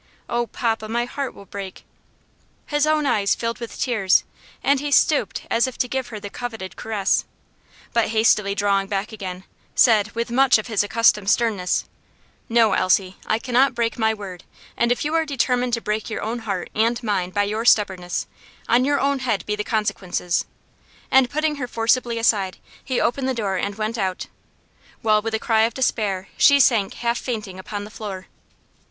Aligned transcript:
Oh, 0.27 0.47
papa, 0.47 0.89
my 0.89 1.05
heart 1.05 1.35
will 1.35 1.45
break!" 1.45 1.83
His 2.65 2.87
own 2.87 3.05
eyes 3.05 3.35
filled 3.35 3.59
with 3.59 3.79
tears, 3.79 4.23
and 4.63 4.79
he 4.79 4.89
stooped 4.91 5.43
as 5.47 5.67
if 5.67 5.77
to 5.77 5.87
give 5.87 6.07
her 6.07 6.19
the 6.19 6.31
coveted 6.31 6.75
caress, 6.75 7.23
but 7.93 8.07
hastily 8.07 8.55
drawing 8.55 8.87
back 8.87 9.11
again, 9.11 9.43
said 9.75 10.09
with 10.15 10.31
much 10.31 10.57
of 10.57 10.65
his 10.65 10.81
accustomed 10.83 11.29
sternness 11.29 11.85
"No, 12.49 12.73
Elsie, 12.73 13.17
I 13.27 13.37
cannot 13.37 13.75
break 13.75 13.99
my 13.99 14.11
word; 14.11 14.43
and 14.75 14.91
if 14.91 15.05
you 15.05 15.13
are 15.13 15.23
determined 15.23 15.73
to 15.75 15.81
break 15.81 16.09
your 16.09 16.23
own 16.23 16.39
heart 16.39 16.71
and 16.73 16.97
mine 17.03 17.29
by 17.29 17.43
your 17.43 17.63
stubbornness, 17.63 18.25
on 18.67 18.83
your 18.85 18.99
own 18.99 19.19
head 19.19 19.45
be 19.45 19.55
the 19.55 19.63
consequences," 19.63 20.45
And 21.11 21.29
putting 21.29 21.57
her 21.57 21.67
forcibly 21.67 22.17
aside, 22.17 22.57
he 22.83 22.99
opened 22.99 23.29
the 23.29 23.35
door 23.35 23.55
and 23.55 23.75
went 23.75 23.99
out, 23.99 24.25
while, 25.03 25.21
with 25.21 25.35
a 25.35 25.39
cry 25.39 25.61
of 25.61 25.75
despair, 25.75 26.27
she 26.37 26.59
sank 26.59 26.95
half 26.95 27.19
fainting 27.19 27.59
upon 27.59 27.83
the 27.83 27.91
floor. 27.91 28.25